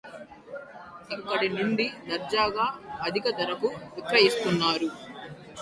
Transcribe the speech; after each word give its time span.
ఇక్కడి 1.11 1.49
నుండి 1.49 1.85
దర్జాగా 2.09 2.65
అధిక 3.01 3.29
ధరకు 3.37 3.69
విక్రయిస్తున్నారు 3.95 4.89